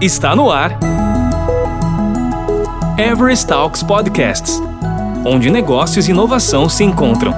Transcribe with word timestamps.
Está 0.00 0.34
no 0.34 0.50
ar. 0.50 0.78
Everest 2.98 3.46
Talks 3.46 3.82
Podcasts 3.82 4.60
onde 5.24 5.50
negócios 5.50 6.08
e 6.08 6.10
inovação 6.10 6.68
se 6.68 6.82
encontram. 6.82 7.32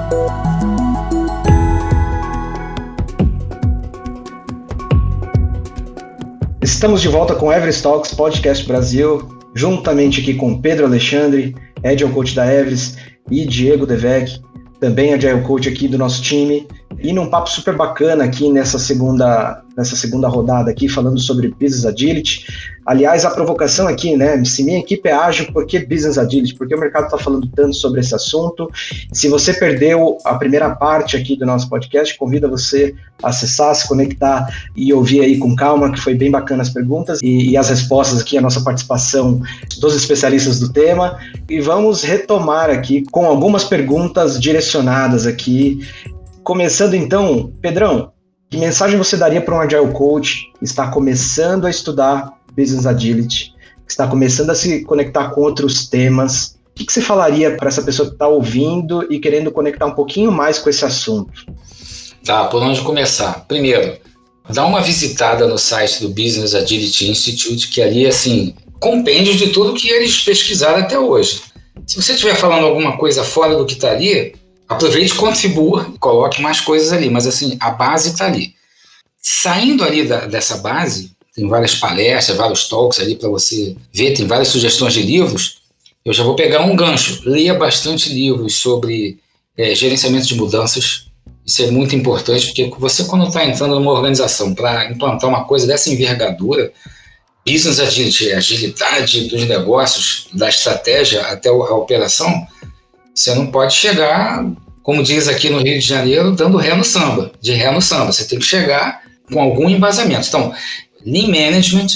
Estamos 6.61 7.01
de 7.01 7.09
volta 7.09 7.35
com 7.35 7.51
Everest 7.51 7.83
Talks 7.83 8.13
Podcast 8.13 8.65
Brasil, 8.65 9.27
juntamente 9.53 10.21
aqui 10.21 10.33
com 10.33 10.61
Pedro 10.61 10.85
Alexandre, 10.85 11.53
Agile 11.83 12.11
Coach 12.11 12.33
da 12.33 12.51
Everest, 12.51 12.97
e 13.29 13.45
Diego 13.45 13.85
Devec, 13.85 14.39
também 14.79 15.13
Agile 15.13 15.41
Coach 15.41 15.67
aqui 15.67 15.87
do 15.87 15.97
nosso 15.97 16.21
time, 16.21 16.67
e 17.03 17.11
num 17.11 17.29
papo 17.29 17.49
super 17.49 17.75
bacana 17.75 18.23
aqui 18.23 18.49
nessa 18.49 18.79
segunda, 18.79 19.61
nessa 19.75 19.93
segunda 19.93 20.29
rodada 20.29 20.71
aqui, 20.71 20.87
falando 20.87 21.19
sobre 21.19 21.49
Business 21.49 21.85
Agility. 21.85 22.45
Aliás, 22.85 23.25
a 23.25 23.31
provocação 23.31 23.87
aqui, 23.87 24.15
né? 24.15 24.43
Se 24.45 24.63
minha 24.63 24.79
equipe 24.79 25.07
é 25.07 25.13
ágil, 25.13 25.51
por 25.51 25.65
que 25.65 25.79
Business 25.79 26.17
Agility? 26.17 26.55
Porque 26.55 26.73
o 26.73 26.79
mercado 26.79 27.05
está 27.05 27.17
falando 27.17 27.47
tanto 27.47 27.75
sobre 27.75 27.99
esse 27.99 28.15
assunto. 28.15 28.69
Se 29.11 29.27
você 29.27 29.53
perdeu 29.53 30.17
a 30.23 30.35
primeira 30.35 30.69
parte 30.75 31.17
aqui 31.17 31.35
do 31.37 31.45
nosso 31.45 31.69
podcast, 31.69 32.17
convido 32.17 32.49
você 32.49 32.95
a 33.21 33.29
acessar, 33.29 33.75
se 33.75 33.87
conectar 33.87 34.47
e 34.75 34.93
ouvir 34.93 35.21
aí 35.21 35.37
com 35.37 35.55
calma, 35.55 35.91
que 35.91 35.99
foi 35.99 36.15
bem 36.15 36.31
bacana 36.31 36.61
as 36.61 36.69
perguntas 36.69 37.19
e, 37.21 37.51
e 37.51 37.57
as 37.57 37.69
respostas 37.69 38.21
aqui, 38.21 38.37
a 38.37 38.41
nossa 38.41 38.61
participação 38.61 39.41
dos 39.79 39.95
especialistas 39.95 40.59
do 40.59 40.71
tema. 40.71 41.17
E 41.49 41.59
vamos 41.59 42.01
retomar 42.03 42.69
aqui 42.69 43.03
com 43.11 43.25
algumas 43.25 43.65
perguntas 43.65 44.39
direcionadas 44.39 45.25
aqui 45.25 45.79
Começando 46.43 46.93
então, 46.93 47.53
Pedrão, 47.61 48.11
que 48.49 48.57
mensagem 48.57 48.97
você 48.97 49.15
daria 49.15 49.39
para 49.39 49.55
um 49.55 49.61
Agile 49.61 49.93
Coach 49.93 50.51
que 50.59 50.65
está 50.65 50.87
começando 50.89 51.65
a 51.65 51.69
estudar 51.69 52.33
Business 52.55 52.85
Agility, 52.85 53.53
que 53.85 53.91
está 53.91 54.07
começando 54.07 54.49
a 54.49 54.55
se 54.55 54.83
conectar 54.83 55.29
com 55.29 55.41
outros 55.41 55.87
temas? 55.87 56.59
O 56.71 56.75
que, 56.75 56.85
que 56.85 56.91
você 56.91 57.01
falaria 57.01 57.55
para 57.55 57.69
essa 57.69 57.81
pessoa 57.81 58.09
que 58.09 58.15
está 58.15 58.27
ouvindo 58.27 59.07
e 59.09 59.19
querendo 59.19 59.51
conectar 59.51 59.85
um 59.85 59.93
pouquinho 59.93 60.31
mais 60.33 60.59
com 60.59 60.69
esse 60.69 60.83
assunto? 60.83 61.45
Tá, 62.25 62.45
por 62.45 62.61
onde 62.61 62.81
começar? 62.81 63.45
Primeiro, 63.47 63.97
dá 64.49 64.65
uma 64.65 64.81
visitada 64.81 65.47
no 65.47 65.57
site 65.57 66.01
do 66.01 66.09
Business 66.09 66.53
Agility 66.53 67.09
Institute, 67.09 67.69
que 67.69 67.81
ali, 67.81 68.05
assim, 68.05 68.53
compêndio 68.81 69.33
de 69.35 69.51
tudo 69.51 69.73
que 69.73 69.87
eles 69.87 70.21
pesquisaram 70.23 70.79
até 70.79 70.99
hoje. 70.99 71.41
Se 71.87 71.95
você 72.01 72.13
estiver 72.13 72.35
falando 72.35 72.65
alguma 72.65 72.97
coisa 72.97 73.23
fora 73.23 73.55
do 73.55 73.65
que 73.65 73.73
está 73.73 73.91
ali, 73.91 74.35
aproveite, 74.67 75.13
contribua, 75.15 75.93
coloque 75.99 76.41
mais 76.41 76.59
coisas 76.61 76.91
ali, 76.91 77.09
mas 77.09 77.27
assim, 77.27 77.57
a 77.59 77.71
base 77.71 78.09
está 78.09 78.25
ali. 78.25 78.53
Saindo 79.21 79.83
ali 79.83 80.05
da, 80.05 80.25
dessa 80.25 80.57
base, 80.57 81.11
tem 81.35 81.47
várias 81.47 81.75
palestras, 81.75 82.37
vários 82.37 82.67
talks 82.67 82.99
ali 82.99 83.15
para 83.15 83.29
você 83.29 83.75
ver, 83.91 84.13
tem 84.13 84.27
várias 84.27 84.49
sugestões 84.49 84.93
de 84.93 85.01
livros. 85.01 85.63
Eu 86.05 86.13
já 86.13 86.23
vou 86.23 86.35
pegar 86.35 86.61
um 86.61 86.75
gancho. 86.75 87.21
Leia 87.25 87.53
bastante 87.53 88.13
livros 88.13 88.55
sobre 88.55 89.19
é, 89.57 89.73
gerenciamento 89.73 90.27
de 90.27 90.35
mudanças. 90.35 91.07
Isso 91.45 91.63
é 91.63 91.71
muito 91.71 91.95
importante, 91.95 92.47
porque 92.47 92.69
você, 92.77 93.05
quando 93.05 93.27
está 93.27 93.45
entrando 93.45 93.75
numa 93.75 93.91
organização 93.91 94.53
para 94.53 94.91
implantar 94.91 95.29
uma 95.29 95.45
coisa 95.45 95.65
dessa 95.65 95.89
envergadura, 95.89 96.71
business 97.45 97.79
agility, 97.79 98.31
agilidade 98.31 99.27
dos 99.27 99.45
negócios, 99.45 100.27
da 100.33 100.49
estratégia 100.49 101.21
até 101.23 101.49
a 101.49 101.75
operação, 101.75 102.47
você 103.13 103.35
não 103.35 103.47
pode 103.47 103.73
chegar, 103.73 104.45
como 104.81 105.03
diz 105.03 105.27
aqui 105.27 105.49
no 105.49 105.59
Rio 105.59 105.79
de 105.79 105.85
Janeiro, 105.85 106.31
dando 106.31 106.57
ré 106.57 106.75
no 106.75 106.83
samba, 106.83 107.31
de 107.39 107.53
ré 107.53 107.71
no 107.71 107.81
samba. 107.81 108.11
Você 108.11 108.25
tem 108.25 108.39
que 108.39 108.45
chegar 108.45 109.01
com 109.31 109.41
algum 109.41 109.69
embasamento. 109.69 110.27
Então, 110.27 110.53
Lean 111.05 111.27
Management, 111.27 111.87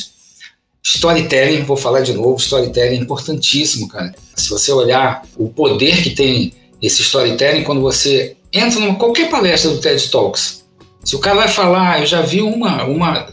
Storytelling, 0.84 1.64
vou 1.64 1.76
falar 1.76 2.02
de 2.02 2.14
novo, 2.14 2.38
storytelling 2.38 2.98
é 2.98 3.00
importantíssimo, 3.00 3.90
cara. 3.90 4.16
Se 4.36 4.50
você 4.50 4.72
olhar 4.72 5.24
o 5.36 5.50
poder 5.50 6.02
que 6.02 6.12
tem 6.12 6.54
esse 6.82 7.02
storytelling 7.02 7.64
quando 7.64 7.82
você 7.82 8.38
entra 8.54 8.80
numa 8.80 8.96
qualquer 8.96 9.30
palestra 9.30 9.72
do 9.72 9.80
TED 9.80 10.10
Talks, 10.10 10.64
se 11.04 11.16
o 11.16 11.20
cara 11.20 11.38
vai 11.38 11.48
falar, 11.50 12.00
eu 12.00 12.06
já 12.06 12.22
vi 12.22 12.42
uma, 12.42 12.86
uma 12.86 13.28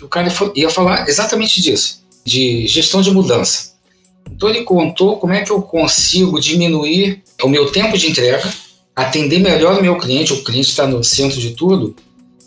o 0.00 0.08
cara 0.08 0.32
ia 0.54 0.70
falar 0.70 1.08
exatamente 1.08 1.60
disso, 1.60 2.04
de 2.24 2.66
gestão 2.66 3.02
de 3.02 3.10
mudança. 3.10 3.73
Então 4.30 4.48
ele 4.48 4.62
contou 4.62 5.16
como 5.16 5.32
é 5.32 5.42
que 5.42 5.50
eu 5.50 5.62
consigo 5.62 6.40
diminuir 6.40 7.22
o 7.42 7.48
meu 7.48 7.70
tempo 7.70 7.96
de 7.96 8.08
entrega, 8.10 8.52
atender 8.94 9.38
melhor 9.38 9.78
o 9.78 9.82
meu 9.82 9.96
cliente, 9.96 10.32
o 10.32 10.42
cliente 10.42 10.70
está 10.70 10.86
no 10.86 11.02
centro 11.02 11.40
de 11.40 11.50
tudo, 11.50 11.94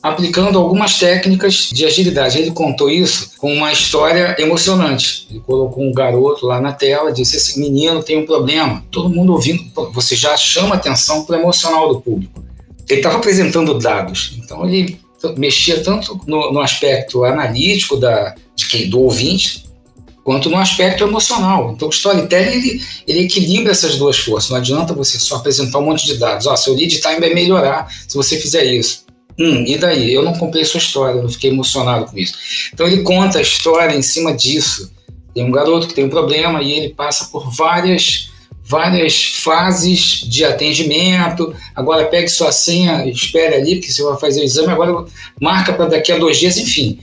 aplicando 0.01 0.57
algumas 0.57 0.97
técnicas 0.97 1.69
de 1.71 1.85
agilidade. 1.85 2.38
Ele 2.38 2.51
contou 2.51 2.89
isso 2.89 3.31
com 3.38 3.53
uma 3.53 3.71
história 3.71 4.35
emocionante. 4.39 5.27
Ele 5.29 5.39
colocou 5.39 5.83
um 5.83 5.93
garoto 5.93 6.45
lá 6.45 6.61
na 6.61 6.71
tela, 6.71 7.11
disse: 7.11 7.38
Esse 7.38 7.59
menino 7.59 8.03
tem 8.03 8.17
um 8.17 8.25
problema. 8.25 8.83
Todo 8.91 9.09
mundo 9.09 9.33
ouvindo, 9.33 9.63
você 9.91 10.15
já 10.15 10.35
chama 10.38 10.75
atenção 10.75 11.25
para 11.25 11.38
o 11.38 11.39
emocional 11.39 11.89
do 11.94 12.01
público. 12.01 12.44
Ele 12.89 12.99
estava 12.99 13.17
apresentando 13.17 13.77
dados, 13.77 14.38
então 14.38 14.65
ele 14.67 14.97
mexia 15.35 15.83
tanto 15.83 16.19
no, 16.25 16.53
no 16.53 16.61
aspecto 16.61 17.25
analítico 17.25 17.97
da, 17.97 18.33
de 18.55 18.67
quem, 18.67 18.89
do 18.89 19.01
ouvinte, 19.01 19.65
quanto 20.27 20.49
no 20.49 20.57
aspecto 20.57 21.05
emocional. 21.05 21.71
Então, 21.71 21.88
o 21.88 21.89
storytelling 21.89 22.51
ele, 22.51 22.81
ele 23.07 23.19
equilibra 23.21 23.71
essas 23.71 23.95
duas 23.95 24.17
forças. 24.17 24.49
Não 24.49 24.57
adianta 24.57 24.93
você 24.93 25.17
só 25.17 25.38
apresentar 25.38 25.79
um 25.79 25.85
monte 25.85 26.05
de 26.05 26.17
dados. 26.17 26.45
Ó, 26.47 26.55
seu 26.57 26.73
lead 26.73 26.99
time 26.99 27.17
vai 27.21 27.33
melhorar 27.33 27.89
se 28.05 28.13
você 28.13 28.38
fizer 28.38 28.65
isso. 28.65 29.05
Hum, 29.39 29.63
e 29.65 29.77
daí? 29.77 30.13
Eu 30.13 30.23
não 30.23 30.33
comprei 30.33 30.65
sua 30.65 30.79
história, 30.79 31.17
eu 31.17 31.23
não 31.23 31.29
fiquei 31.29 31.49
emocionado 31.49 32.07
com 32.07 32.17
isso. 32.17 32.33
Então, 32.73 32.85
ele 32.85 33.03
conta 33.03 33.39
a 33.39 33.41
história 33.41 33.95
em 33.95 34.01
cima 34.01 34.33
disso. 34.33 34.91
Tem 35.33 35.45
um 35.45 35.51
garoto 35.51 35.88
que 35.88 35.93
tem 35.93 36.03
um 36.03 36.09
problema 36.09 36.61
e 36.61 36.73
ele 36.73 36.89
passa 36.89 37.29
por 37.31 37.49
várias 37.49 38.29
várias 38.65 39.23
fases 39.23 40.25
de 40.27 40.44
atendimento. 40.44 41.55
Agora 41.73 42.03
pegue 42.07 42.27
sua 42.27 42.51
senha, 42.51 43.09
espere 43.09 43.55
ali, 43.55 43.79
que 43.79 43.94
você 43.94 44.03
vai 44.03 44.19
fazer 44.19 44.41
o 44.41 44.44
exame. 44.44 44.73
Agora 44.73 45.05
marca 45.39 45.71
para 45.71 45.85
daqui 45.85 46.11
a 46.11 46.17
dois 46.17 46.38
dias, 46.38 46.57
enfim. 46.57 46.99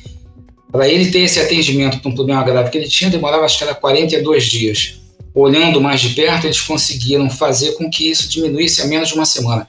Para 0.75 0.89
ele 0.89 1.09
ter 1.09 1.21
esse 1.21 1.39
atendimento 1.39 2.01
para 2.01 2.11
um 2.11 2.15
problema 2.17 2.43
grave 2.43 2.69
que 2.69 2.77
ele 2.77 2.89
tinha, 2.89 3.09
demorava 3.09 3.45
acho 3.45 3.59
que 3.59 3.63
era 3.63 3.77
42 3.77 4.43
dias. 4.43 5.01
Olhando 5.33 5.81
mais 5.81 6.01
de 6.01 6.09
perto, 6.09 6.49
eles 6.49 6.61
conseguiram 6.61 7.31
fazer 7.31 7.75
com 7.75 7.89
que 7.89 8.11
isso 8.11 8.29
diminuísse 8.29 8.83
a 8.83 8.87
menos 8.87 9.11
de 9.11 9.15
uma 9.15 9.25
semana. 9.25 9.69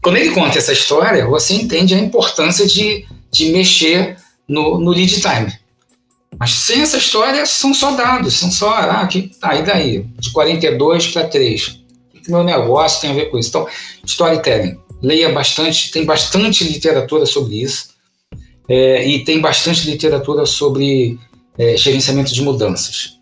Quando 0.00 0.18
ele 0.18 0.30
conta 0.30 0.56
essa 0.56 0.72
história, 0.72 1.26
você 1.26 1.54
entende 1.54 1.96
a 1.96 1.98
importância 1.98 2.64
de, 2.64 3.04
de 3.28 3.46
mexer 3.46 4.18
no, 4.46 4.78
no 4.78 4.92
lead 4.92 5.20
time. 5.20 5.52
Mas 6.38 6.52
sem 6.52 6.80
essa 6.80 6.98
história, 6.98 7.44
são 7.44 7.74
só 7.74 7.90
dados, 7.96 8.34
são 8.34 8.52
só, 8.52 8.72
ah, 8.72 9.04
que, 9.08 9.22
tá, 9.22 9.56
e 9.56 9.64
daí? 9.64 10.06
De 10.16 10.30
42 10.30 11.08
para 11.08 11.26
3. 11.26 11.66
O 12.14 12.20
que 12.22 12.30
meu 12.30 12.44
negócio 12.44 13.00
tem 13.00 13.10
a 13.10 13.14
ver 13.14 13.30
com 13.32 13.36
isso? 13.36 13.48
Então, 13.48 13.66
storytelling. 14.04 14.78
Leia 15.02 15.32
bastante, 15.32 15.90
tem 15.90 16.04
bastante 16.04 16.62
literatura 16.62 17.26
sobre 17.26 17.60
isso 17.60 17.89
é, 18.70 19.04
e 19.04 19.24
tem 19.24 19.40
bastante 19.40 19.90
literatura 19.90 20.46
sobre 20.46 21.18
é, 21.58 21.76
gerenciamento 21.76 22.32
de 22.32 22.40
mudanças. 22.40 23.18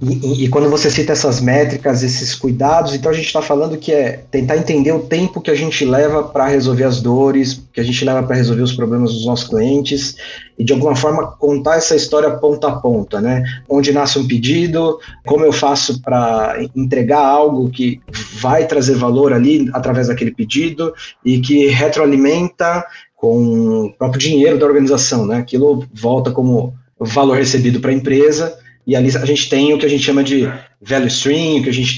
E, 0.00 0.12
e, 0.12 0.44
e, 0.44 0.48
quando 0.48 0.68
você 0.68 0.90
cita 0.90 1.12
essas 1.12 1.40
métricas, 1.40 2.02
esses 2.02 2.34
cuidados, 2.34 2.94
então 2.94 3.10
a 3.10 3.14
gente 3.14 3.26
está 3.26 3.40
falando 3.40 3.78
que 3.78 3.92
é 3.92 4.24
tentar 4.30 4.58
entender 4.58 4.92
o 4.92 5.00
tempo 5.00 5.40
que 5.40 5.50
a 5.50 5.54
gente 5.54 5.84
leva 5.86 6.22
para 6.22 6.46
resolver 6.46 6.84
as 6.84 7.00
dores, 7.00 7.62
que 7.72 7.80
a 7.80 7.82
gente 7.82 8.04
leva 8.04 8.22
para 8.22 8.36
resolver 8.36 8.62
os 8.62 8.74
problemas 8.74 9.12
dos 9.12 9.24
nossos 9.24 9.48
clientes, 9.48 10.16
e 10.58 10.62
de 10.62 10.72
alguma 10.72 10.94
forma 10.94 11.26
contar 11.38 11.76
essa 11.76 11.96
história 11.96 12.30
ponta 12.30 12.68
a 12.68 12.76
ponta, 12.76 13.22
né? 13.22 13.42
Onde 13.68 13.90
nasce 13.90 14.18
um 14.18 14.28
pedido, 14.28 15.00
como 15.24 15.44
eu 15.46 15.52
faço 15.52 16.00
para 16.02 16.58
entregar 16.76 17.24
algo 17.24 17.70
que 17.70 18.00
vai 18.38 18.66
trazer 18.66 18.96
valor 18.96 19.32
ali 19.32 19.68
através 19.72 20.08
daquele 20.08 20.30
pedido 20.30 20.92
e 21.24 21.40
que 21.40 21.68
retroalimenta 21.68 22.84
com 23.26 23.86
o 23.86 23.92
próprio 23.92 24.20
dinheiro 24.20 24.56
da 24.56 24.66
organização, 24.66 25.26
né? 25.26 25.38
Aquilo 25.38 25.84
volta 25.92 26.30
como 26.30 26.72
valor 26.96 27.36
recebido 27.36 27.80
para 27.80 27.90
a 27.90 27.94
empresa 27.94 28.56
e 28.86 28.94
ali 28.94 29.08
a 29.16 29.24
gente 29.24 29.48
tem 29.48 29.74
o 29.74 29.78
que 29.78 29.84
a 29.84 29.88
gente 29.88 30.04
chama 30.04 30.22
de 30.22 30.48
value 30.80 31.08
stream, 31.08 31.60
que 31.60 31.68
a 31.68 31.72
gente 31.72 31.96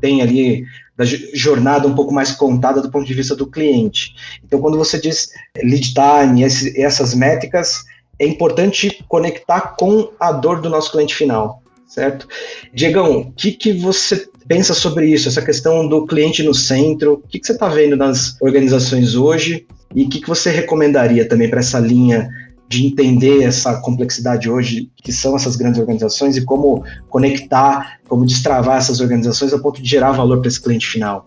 tem 0.00 0.22
ali 0.22 0.64
da 0.96 1.04
jornada 1.04 1.86
um 1.86 1.94
pouco 1.94 2.14
mais 2.14 2.32
contada 2.32 2.80
do 2.80 2.90
ponto 2.90 3.06
de 3.06 3.12
vista 3.12 3.36
do 3.36 3.46
cliente. 3.46 4.14
Então, 4.42 4.58
quando 4.58 4.78
você 4.78 4.98
diz 4.98 5.28
lead 5.62 5.92
time, 5.92 6.42
esse, 6.42 6.80
essas 6.80 7.14
métricas, 7.14 7.84
é 8.18 8.26
importante 8.26 9.04
conectar 9.06 9.76
com 9.78 10.10
a 10.18 10.32
dor 10.32 10.62
do 10.62 10.70
nosso 10.70 10.92
cliente 10.92 11.14
final, 11.14 11.59
certo? 11.90 12.28
Diegão, 12.72 13.18
o 13.18 13.32
que, 13.32 13.50
que 13.52 13.72
você 13.72 14.28
pensa 14.46 14.72
sobre 14.72 15.08
isso, 15.08 15.28
essa 15.28 15.42
questão 15.42 15.86
do 15.88 16.06
cliente 16.06 16.42
no 16.42 16.54
centro? 16.54 17.14
O 17.14 17.28
que, 17.28 17.40
que 17.40 17.46
você 17.46 17.52
está 17.52 17.68
vendo 17.68 17.96
nas 17.96 18.36
organizações 18.40 19.16
hoje 19.16 19.66
e 19.94 20.04
o 20.04 20.08
que, 20.08 20.20
que 20.20 20.28
você 20.28 20.50
recomendaria 20.50 21.28
também 21.28 21.50
para 21.50 21.58
essa 21.58 21.80
linha 21.80 22.28
de 22.68 22.86
entender 22.86 23.42
essa 23.42 23.80
complexidade 23.80 24.48
hoje, 24.48 24.88
que 25.02 25.12
são 25.12 25.34
essas 25.34 25.56
grandes 25.56 25.80
organizações, 25.80 26.36
e 26.36 26.44
como 26.44 26.84
conectar, 27.08 27.98
como 28.08 28.24
destravar 28.24 28.78
essas 28.78 29.00
organizações 29.00 29.52
a 29.52 29.58
ponto 29.58 29.82
de 29.82 29.90
gerar 29.90 30.12
valor 30.12 30.38
para 30.38 30.46
esse 30.46 30.60
cliente 30.60 30.86
final? 30.86 31.24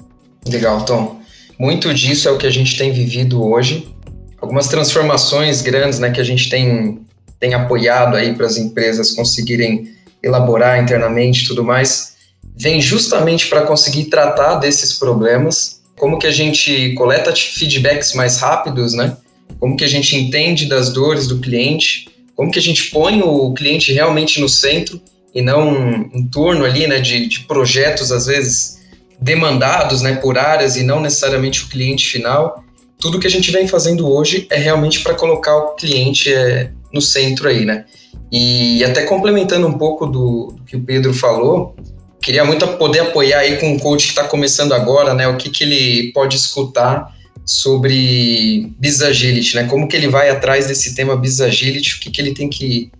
Legal, 0.48 0.86
Tom. 0.86 1.19
Muito 1.59 1.94
disso 1.94 2.30
é 2.30 2.31
o 2.31 2.38
que 2.38 2.48
a 2.48 2.50
gente 2.50 2.77
tem 2.77 2.94
vivido 2.94 3.44
hoje. 3.44 3.94
Algumas 4.39 4.69
transformações 4.69 5.62
grandes 5.62 6.00
né, 6.00 6.12
que 6.12 6.21
a 6.21 6.24
gente 6.24 6.50
tem 6.50 7.01
tem 7.39 7.54
apoiado 7.54 8.16
aí 8.16 8.33
para 8.33 8.45
as 8.45 8.56
empresas 8.56 9.12
conseguirem 9.12 9.92
elaborar 10.23 10.81
internamente 10.81 11.43
e 11.43 11.47
tudo 11.47 11.63
mais, 11.63 12.13
vem 12.55 12.79
justamente 12.79 13.47
para 13.47 13.61
conseguir 13.63 14.05
tratar 14.05 14.55
desses 14.55 14.93
problemas, 14.93 15.81
como 15.97 16.17
que 16.17 16.27
a 16.27 16.31
gente 16.31 16.93
coleta 16.93 17.33
feedbacks 17.35 18.13
mais 18.13 18.37
rápidos, 18.37 18.93
né? 18.93 19.17
Como 19.59 19.77
que 19.77 19.83
a 19.83 19.87
gente 19.87 20.15
entende 20.15 20.65
das 20.65 20.91
dores 20.91 21.27
do 21.27 21.39
cliente, 21.39 22.07
como 22.35 22.51
que 22.51 22.59
a 22.59 22.61
gente 22.61 22.89
põe 22.89 23.21
o 23.21 23.53
cliente 23.53 23.93
realmente 23.93 24.39
no 24.39 24.49
centro 24.49 24.99
e 25.33 25.41
não 25.41 26.09
em 26.13 26.27
torno 26.27 26.65
ali, 26.65 26.87
né, 26.87 26.99
de, 26.99 27.27
de 27.27 27.41
projetos 27.41 28.11
às 28.11 28.25
vezes 28.25 28.79
demandados, 29.19 30.01
né, 30.01 30.15
por 30.15 30.37
áreas 30.37 30.75
e 30.75 30.83
não 30.83 30.99
necessariamente 30.99 31.63
o 31.63 31.67
cliente 31.67 32.07
final. 32.07 32.63
Tudo 32.99 33.19
que 33.19 33.27
a 33.27 33.29
gente 33.29 33.51
vem 33.51 33.67
fazendo 33.67 34.11
hoje 34.11 34.47
é 34.49 34.57
realmente 34.57 35.01
para 35.01 35.13
colocar 35.13 35.55
o 35.55 35.75
cliente 35.75 36.33
é, 36.33 36.71
no 36.91 37.01
centro 37.01 37.47
aí, 37.47 37.65
né? 37.65 37.85
E 38.33 38.83
até 38.83 39.03
complementando 39.03 39.68
um 39.68 39.77
pouco 39.77 40.07
do, 40.07 40.56
do 40.57 40.63
que 40.63 40.75
o 40.75 40.81
Pedro 40.81 41.13
falou, 41.13 41.75
queria 42.19 42.44
muito 42.44 42.68
poder 42.80 43.01
apoiar 43.01 43.39
aí 43.39 43.57
com 43.57 43.71
um 43.74 43.77
coach 43.77 44.06
que 44.06 44.09
está 44.09 44.24
começando 44.24 44.74
agora, 44.74 45.13
né? 45.13 45.27
O 45.27 45.38
que, 45.38 45.51
que 45.51 45.63
ele 45.63 46.12
pode 46.13 46.35
escutar 46.35 47.13
sobre 47.45 48.74
Business 48.80 49.03
Agility, 49.03 49.56
né? 49.56 49.65
Como 49.65 49.88
que 49.88 49.95
ele 49.95 50.07
vai 50.07 50.30
atrás 50.30 50.65
desse 50.65 50.95
tema 50.95 51.15
Business 51.15 51.41
Agility, 51.41 51.95
o 51.95 52.00
que, 52.00 52.09
que 52.09 52.19
ele 52.19 52.33
tem 52.33 52.50
que, 52.50 52.91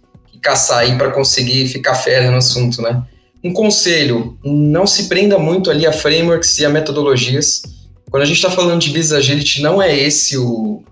caçar 0.44 0.80
aí 0.80 0.98
para 0.98 1.10
conseguir 1.10 1.68
ficar 1.70 1.96
férreo 1.96 2.30
no 2.30 2.38
assunto, 2.38 2.82
né? 2.82 3.02
Um 3.42 3.54
conselho, 3.54 4.38
não 4.44 4.86
se 4.86 5.08
prenda 5.08 5.40
muito 5.40 5.72
ali 5.72 5.88
a 5.88 5.94
frameworks 5.94 6.60
e 6.60 6.66
a 6.66 6.70
metodologias. 6.70 7.64
Quando 8.12 8.24
a 8.24 8.26
gente 8.26 8.36
está 8.36 8.52
falando 8.52 8.82
de 8.82 8.90
Business 8.90 9.14
Agility, 9.14 9.62
não 9.62 9.82
é 9.82 9.98
esse 9.98 10.38
o, 10.38 10.84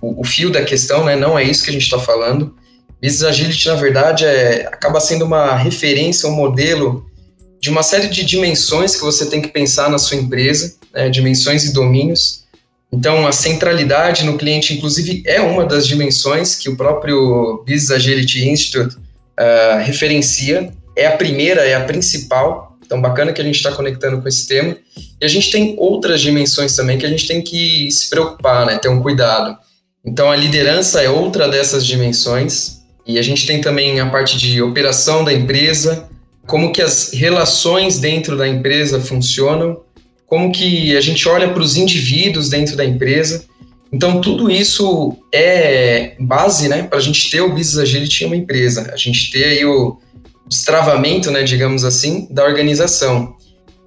o, 0.00 0.20
o, 0.20 0.24
fio 0.24 0.50
da 0.50 0.64
questão, 0.64 1.04
né? 1.04 1.14
Não 1.14 1.38
é 1.38 1.44
isso 1.44 1.62
que 1.62 1.70
a 1.70 1.72
gente 1.72 1.82
está 1.82 1.98
falando. 1.98 2.54
Business 3.04 3.22
Agility, 3.22 3.68
na 3.68 3.74
verdade, 3.74 4.24
é, 4.24 4.66
acaba 4.66 4.98
sendo 5.00 5.24
uma 5.24 5.54
referência, 5.56 6.28
um 6.28 6.32
modelo 6.32 7.04
de 7.60 7.70
uma 7.70 7.82
série 7.82 8.08
de 8.08 8.24
dimensões 8.24 8.96
que 8.96 9.02
você 9.02 9.26
tem 9.26 9.40
que 9.42 9.48
pensar 9.48 9.90
na 9.90 9.98
sua 9.98 10.16
empresa, 10.16 10.74
né? 10.92 11.08
dimensões 11.08 11.64
e 11.64 11.72
domínios 11.72 12.44
então, 12.94 13.26
a 13.26 13.32
centralidade 13.32 14.24
no 14.24 14.38
cliente, 14.38 14.72
inclusive, 14.72 15.24
é 15.26 15.40
uma 15.40 15.66
das 15.66 15.84
dimensões 15.84 16.54
que 16.54 16.68
o 16.68 16.76
próprio 16.76 17.64
Business 17.66 17.90
Agility 17.90 18.48
Institute 18.48 18.94
uh, 18.96 19.82
referencia. 19.82 20.72
É 20.96 21.06
a 21.08 21.16
primeira, 21.16 21.62
é 21.62 21.74
a 21.74 21.82
principal. 21.82 22.78
Então, 22.86 23.00
bacana 23.00 23.32
que 23.32 23.40
a 23.40 23.44
gente 23.44 23.56
está 23.56 23.72
conectando 23.72 24.22
com 24.22 24.28
esse 24.28 24.46
tema. 24.46 24.76
E 25.20 25.24
a 25.24 25.28
gente 25.28 25.50
tem 25.50 25.74
outras 25.76 26.20
dimensões 26.20 26.76
também 26.76 26.96
que 26.96 27.04
a 27.04 27.08
gente 27.08 27.26
tem 27.26 27.42
que 27.42 27.90
se 27.90 28.08
preocupar, 28.08 28.64
né? 28.64 28.78
ter 28.78 28.88
um 28.88 29.02
cuidado. 29.02 29.58
Então, 30.04 30.30
a 30.30 30.36
liderança 30.36 31.02
é 31.02 31.10
outra 31.10 31.48
dessas 31.48 31.84
dimensões. 31.84 32.73
E 33.06 33.18
a 33.18 33.22
gente 33.22 33.46
tem 33.46 33.60
também 33.60 34.00
a 34.00 34.08
parte 34.08 34.38
de 34.38 34.62
operação 34.62 35.24
da 35.24 35.32
empresa, 35.32 36.08
como 36.46 36.72
que 36.72 36.82
as 36.82 37.12
relações 37.12 37.98
dentro 37.98 38.36
da 38.36 38.48
empresa 38.48 39.00
funcionam 39.00 39.84
como 40.26 40.50
que 40.50 40.96
a 40.96 41.00
gente 41.00 41.28
olha 41.28 41.52
para 41.52 41.62
os 41.62 41.76
indivíduos 41.76 42.48
dentro 42.48 42.76
da 42.76 42.84
empresa. 42.84 43.44
Então, 43.92 44.20
tudo 44.20 44.50
isso 44.50 45.16
é 45.32 46.16
base 46.18 46.68
né, 46.68 46.82
para 46.82 46.98
a 46.98 47.00
gente 47.00 47.30
ter 47.30 47.40
o 47.40 47.50
Business 47.50 47.78
Agility 47.78 48.24
em 48.24 48.26
uma 48.26 48.36
empresa, 48.36 48.90
a 48.92 48.96
gente 48.96 49.30
ter 49.30 49.44
aí 49.44 49.64
o 49.64 49.96
destravamento, 50.48 51.30
né, 51.30 51.44
digamos 51.44 51.84
assim, 51.84 52.26
da 52.30 52.44
organização. 52.44 53.36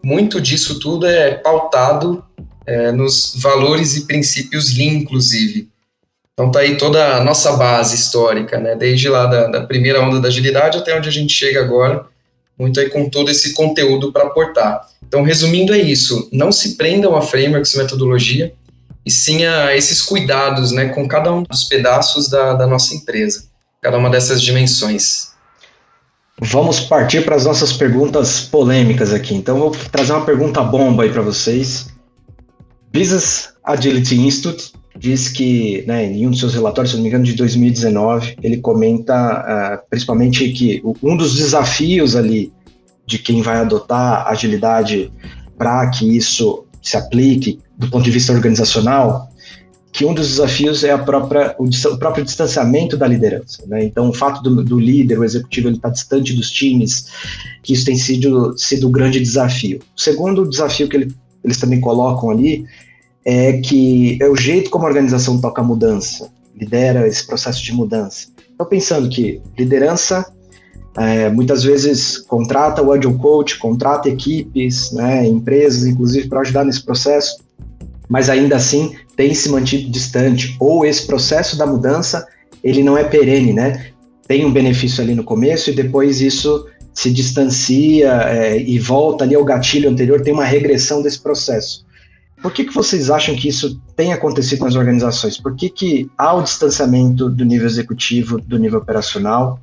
Muito 0.02 0.40
disso 0.40 0.80
tudo 0.80 1.06
é 1.06 1.32
pautado 1.32 2.24
é, 2.66 2.92
nos 2.94 3.34
valores 3.36 3.98
e 3.98 4.06
princípios 4.06 4.74
Lean, 4.78 4.94
inclusive. 4.94 5.68
Então, 6.38 6.52
tá 6.52 6.60
aí 6.60 6.78
toda 6.78 7.16
a 7.16 7.24
nossa 7.24 7.54
base 7.54 7.96
histórica, 7.96 8.60
né, 8.60 8.76
desde 8.76 9.10
lá 9.10 9.26
da, 9.26 9.48
da 9.48 9.62
primeira 9.66 10.00
onda 10.00 10.22
da 10.22 10.28
agilidade 10.28 10.78
até 10.78 10.96
onde 10.96 11.10
a 11.10 11.12
gente 11.12 11.34
chega 11.34 11.60
agora, 11.60 12.06
muito 12.56 12.80
aí 12.80 12.92
com 12.92 13.10
todo 13.10 13.32
esse 13.32 13.56
conteúdo 13.56 14.14
para 14.14 14.26
aportar. 14.26 14.88
Então, 15.02 15.24
resumindo, 15.24 15.74
é 15.74 15.80
isso. 15.80 16.30
Não 16.32 16.52
se 16.52 16.76
prendam 16.78 17.16
a 17.16 17.24
frameworks 17.24 17.74
e 17.74 17.80
metodologia, 17.80 18.54
e 19.04 19.10
sim 19.10 19.46
a 19.46 19.76
esses 19.76 20.00
cuidados 20.04 20.72
né, 20.72 20.90
com 20.90 21.08
cada 21.08 21.34
um 21.34 21.42
dos 21.42 21.64
pedaços 21.64 22.30
da, 22.30 22.54
da 22.54 22.68
nossa 22.68 22.94
empresa, 22.94 23.46
cada 23.82 23.98
uma 23.98 24.10
dessas 24.10 24.40
dimensões. 24.40 25.32
Vamos 26.40 26.82
partir 26.82 27.26
para 27.26 27.36
as 27.36 27.46
nossas 27.46 27.74
perguntas 27.74 28.42
polêmicas 28.42 29.12
aqui. 29.12 29.34
Então, 29.34 29.58
vou 29.58 29.72
trazer 29.72 30.14
uma 30.14 30.24
pergunta 30.24 30.62
bomba 30.62 31.02
aí 31.02 31.12
para 31.12 31.24
vocês. 31.24 31.88
Business 32.94 33.54
Agility 33.64 34.20
Institute 34.20 34.72
diz 34.98 35.30
que, 35.30 35.84
né, 35.88 36.12
em 36.12 36.26
um 36.26 36.32
dos 36.32 36.40
seus 36.40 36.54
relatórios, 36.54 36.92
se 36.92 36.98
não 36.98 37.04
me 37.04 37.10
engano, 37.10 37.24
de 37.24 37.34
2019, 37.34 38.38
ele 38.42 38.58
comenta 38.58 39.14
uh, 39.84 39.90
principalmente 39.90 40.50
que 40.50 40.82
um 41.04 41.16
dos 41.16 41.36
desafios 41.36 42.16
ali 42.16 42.52
de 43.06 43.20
quem 43.20 43.42
vai 43.42 43.58
adotar 43.58 44.28
agilidade 44.28 45.12
para 45.58 45.90
que 45.90 46.18
isso 46.18 46.66
se 46.82 46.98
aplique 46.98 47.60
do 47.78 47.90
ponto 47.90 48.04
de 48.04 48.12
vista 48.12 48.34
organizacional, 48.34 49.30
que 49.92 50.06
um 50.06 50.14
dos 50.14 50.28
desafios 50.30 50.84
é 50.84 50.92
a 50.92 50.98
própria, 50.98 51.56
o, 51.58 51.66
o 51.66 51.98
próprio 51.98 52.24
distanciamento 52.24 52.98
da 52.98 53.08
liderança. 53.08 53.64
Né? 53.68 53.86
Então, 53.86 54.10
o 54.10 54.14
fato 54.14 54.42
do, 54.42 54.64
do 54.64 54.80
líder, 54.80 55.20
o 55.20 55.24
executivo, 55.24 55.70
ele 55.70 55.78
estar 55.78 55.90
tá 55.90 55.94
distante 55.94 56.34
dos 56.34 56.52
times, 56.52 57.08
que 57.64 57.74
isso 57.74 57.86
tem 57.86 57.96
sido, 57.96 58.58
sido 58.58 58.88
um 58.88 58.92
grande 58.92 59.20
desafio. 59.20 59.80
O 59.96 60.00
segundo 60.00 60.48
desafio 60.48 60.88
que 60.88 60.98
ele, 60.98 61.16
eles 61.44 61.58
também 61.58 61.82
colocam 61.82 62.30
ali 62.30 62.66
é 63.30 63.58
que 63.58 64.18
é 64.22 64.30
o 64.30 64.38
jeito 64.38 64.70
como 64.70 64.86
a 64.86 64.88
organização 64.88 65.42
toca 65.42 65.62
a 65.62 65.64
mudança, 65.64 66.32
lidera 66.56 67.06
esse 67.06 67.28
processo 67.28 67.62
de 67.62 67.74
mudança. 67.74 68.30
Estou 68.50 68.66
pensando 68.66 69.10
que 69.10 69.42
liderança 69.58 70.26
é, 70.98 71.30
muitas 71.30 71.62
vezes 71.62 72.20
contrata 72.20 72.82
o 72.82 72.90
Agile 72.90 73.18
Coach, 73.18 73.60
contrata 73.60 74.08
equipes, 74.08 74.94
né, 74.94 75.28
empresas, 75.28 75.86
inclusive, 75.86 76.30
para 76.30 76.40
ajudar 76.40 76.64
nesse 76.64 76.82
processo, 76.82 77.44
mas 78.08 78.30
ainda 78.30 78.56
assim 78.56 78.96
tem 79.18 79.34
se 79.34 79.50
mantido 79.50 79.92
distante, 79.92 80.56
ou 80.58 80.86
esse 80.86 81.06
processo 81.06 81.58
da 81.58 81.68
mudança, 81.68 82.26
ele 82.64 82.82
não 82.82 82.98
é 82.98 83.04
perene, 83.04 83.52
né? 83.52 83.88
Tem 84.26 84.46
um 84.46 84.54
benefício 84.54 85.04
ali 85.04 85.14
no 85.14 85.24
começo 85.24 85.70
e 85.70 85.76
depois 85.76 86.22
isso 86.22 86.66
se 86.94 87.12
distancia 87.12 88.10
é, 88.30 88.58
e 88.58 88.80
volta 88.80 89.26
ali 89.26 89.36
ao 89.36 89.44
gatilho 89.44 89.90
anterior, 89.90 90.22
tem 90.22 90.34
uma 90.34 90.46
regressão 90.46 91.02
desse 91.02 91.20
processo. 91.20 91.86
Por 92.42 92.52
que, 92.54 92.66
que 92.66 92.74
vocês 92.74 93.10
acham 93.10 93.36
que 93.36 93.48
isso 93.48 93.82
tem 93.96 94.14
acontecido 94.14 94.64
nas 94.64 94.76
organizações? 94.76 95.38
Por 95.38 95.56
que, 95.56 95.70
que 95.70 96.10
há 96.18 96.34
o 96.34 96.44
distanciamento 96.44 97.30
do 97.30 97.44
nível 97.44 97.68
executivo 97.68 98.40
do 98.40 98.60
nível 98.60 98.80
operacional? 98.80 99.60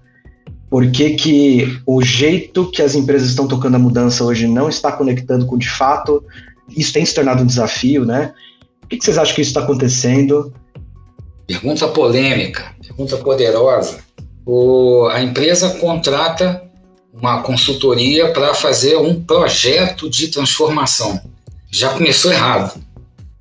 Por 0.69 0.91
que, 0.91 1.10
que 1.10 1.81
o 1.87 2.03
jeito 2.03 2.69
que 2.70 2.82
as 2.82 2.96
empresas 2.96 3.29
estão 3.29 3.46
tocando 3.46 3.77
a 3.77 3.79
mudança 3.79 4.25
hoje 4.25 4.48
não 4.48 4.69
está 4.69 4.91
conectando 4.91 5.46
com 5.46 5.56
de 5.56 5.70
fato? 5.70 6.25
Isso 6.69 6.93
tem 6.93 7.06
se 7.06 7.15
tornado 7.15 7.43
um 7.43 7.46
desafio, 7.46 8.05
né? 8.05 8.32
Por 8.81 8.89
que, 8.89 8.96
que 8.96 9.05
vocês 9.05 9.19
acham 9.19 9.34
que 9.34 9.41
isso 9.41 9.51
está 9.51 9.60
acontecendo? 9.60 10.53
Pergunta 11.46 11.87
polêmica, 11.89 12.75
pergunta 12.82 13.17
poderosa. 13.19 13.98
O, 14.44 15.06
a 15.13 15.22
empresa 15.22 15.70
contrata 15.79 16.65
uma 17.13 17.41
consultoria 17.43 18.32
para 18.32 18.53
fazer 18.53 18.96
um 18.96 19.22
projeto 19.22 20.10
de 20.10 20.29
transformação. 20.29 21.20
Já 21.74 21.88
começou 21.88 22.32
errado. 22.32 22.81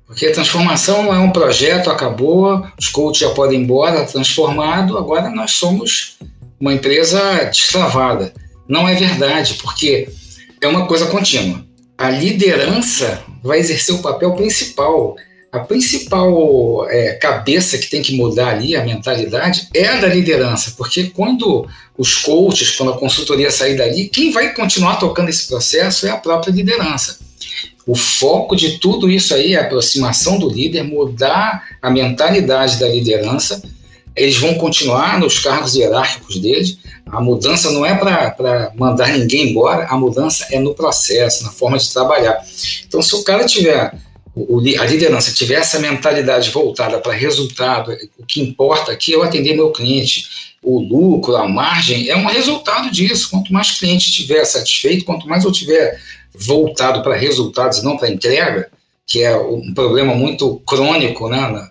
Porque 0.08 0.26
a 0.26 0.32
transformação 0.32 1.04
não 1.04 1.14
é 1.14 1.18
um 1.20 1.30
projeto, 1.30 1.88
acabou, 1.88 2.66
os 2.76 2.88
coaches 2.88 3.20
já 3.20 3.30
podem 3.30 3.60
ir 3.60 3.62
embora, 3.62 4.04
transformado, 4.04 4.98
agora 4.98 5.30
nós 5.30 5.52
somos 5.52 6.18
uma 6.58 6.74
empresa 6.74 7.44
destravada. 7.44 8.34
Não 8.68 8.88
é 8.88 8.96
verdade, 8.96 9.54
porque 9.62 10.08
é 10.60 10.66
uma 10.66 10.84
coisa 10.88 11.06
contínua. 11.06 11.64
A 11.96 12.10
liderança 12.10 13.22
vai 13.40 13.60
exercer 13.60 13.94
o 13.94 14.02
papel 14.02 14.32
principal. 14.32 15.14
A 15.52 15.60
principal 15.60 16.88
é, 16.90 17.12
cabeça 17.12 17.78
que 17.78 17.88
tem 17.88 18.02
que 18.02 18.16
mudar 18.16 18.48
ali, 18.48 18.74
a 18.74 18.84
mentalidade, 18.84 19.68
é 19.72 19.86
a 19.86 20.00
da 20.00 20.08
liderança, 20.08 20.74
porque 20.76 21.04
quando 21.04 21.68
os 21.96 22.16
coaches, 22.16 22.72
quando 22.72 22.94
a 22.94 22.98
consultoria 22.98 23.52
sair 23.52 23.76
dali, 23.76 24.08
quem 24.08 24.32
vai 24.32 24.52
continuar 24.52 24.96
tocando 24.96 25.28
esse 25.28 25.46
processo 25.46 26.04
é 26.04 26.10
a 26.10 26.16
própria 26.16 26.50
liderança. 26.50 27.22
O 27.86 27.94
foco 27.94 28.56
de 28.56 28.78
tudo 28.78 29.10
isso 29.10 29.34
aí 29.34 29.54
é 29.54 29.58
a 29.58 29.62
aproximação 29.62 30.38
do 30.38 30.48
líder, 30.48 30.82
mudar 30.84 31.64
a 31.82 31.90
mentalidade 31.90 32.78
da 32.78 32.88
liderança 32.88 33.62
eles 34.16 34.36
vão 34.36 34.54
continuar 34.54 35.18
nos 35.18 35.38
cargos 35.38 35.74
hierárquicos 35.74 36.38
deles. 36.38 36.78
A 37.06 37.20
mudança 37.20 37.70
não 37.70 37.84
é 37.84 37.94
para 37.94 38.72
mandar 38.76 39.08
ninguém 39.08 39.50
embora, 39.50 39.86
a 39.86 39.96
mudança 39.96 40.46
é 40.50 40.58
no 40.58 40.74
processo, 40.74 41.44
na 41.44 41.50
forma 41.50 41.78
de 41.78 41.92
trabalhar. 41.92 42.40
Então, 42.86 43.02
se 43.02 43.14
o 43.14 43.24
cara 43.24 43.44
tiver, 43.44 43.92
o, 44.34 44.60
a 44.60 44.84
liderança 44.84 45.32
tiver 45.32 45.56
essa 45.56 45.78
mentalidade 45.78 46.50
voltada 46.50 46.98
para 46.98 47.12
resultado, 47.12 47.96
o 48.18 48.24
que 48.24 48.40
importa 48.40 48.92
aqui 48.92 49.12
é 49.12 49.16
eu 49.16 49.22
atender 49.22 49.54
meu 49.54 49.70
cliente. 49.70 50.54
O 50.62 50.78
lucro, 50.80 51.36
a 51.36 51.46
margem, 51.46 52.08
é 52.08 52.16
um 52.16 52.26
resultado 52.26 52.90
disso. 52.90 53.28
Quanto 53.30 53.52
mais 53.52 53.72
cliente 53.72 54.08
estiver 54.08 54.44
satisfeito, 54.44 55.04
quanto 55.04 55.28
mais 55.28 55.44
eu 55.44 55.52
tiver 55.52 56.00
voltado 56.34 57.02
para 57.02 57.16
resultados 57.16 57.82
não 57.82 57.96
para 57.96 58.10
entrega, 58.10 58.70
que 59.06 59.22
é 59.22 59.36
um 59.36 59.72
problema 59.72 60.14
muito 60.14 60.60
crônico 60.66 61.28
né, 61.28 61.68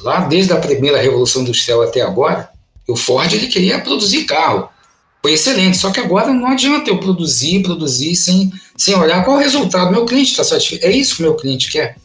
lá 0.00 0.20
desde 0.20 0.52
a 0.52 0.56
primeira 0.56 1.00
Revolução 1.00 1.42
Industrial 1.42 1.82
até 1.82 2.00
agora, 2.00 2.48
o 2.88 2.96
Ford 2.96 3.32
ele 3.32 3.48
queria 3.48 3.80
produzir 3.80 4.24
carro. 4.24 4.68
Foi 5.22 5.32
excelente, 5.32 5.76
só 5.76 5.90
que 5.90 5.98
agora 5.98 6.32
não 6.32 6.46
adianta 6.46 6.88
eu 6.88 6.98
produzir, 6.98 7.62
produzir 7.62 8.14
sem, 8.14 8.52
sem 8.76 8.94
olhar 8.94 9.24
qual 9.24 9.36
o 9.36 9.40
resultado. 9.40 9.90
Meu 9.90 10.04
cliente 10.04 10.30
está 10.30 10.44
satisfeito. 10.44 10.84
É 10.84 10.90
isso 10.90 11.16
que 11.16 11.22
meu 11.22 11.34
cliente 11.34 11.70
quer. 11.70 11.96